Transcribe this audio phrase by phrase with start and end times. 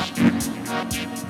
[0.00, 1.29] Música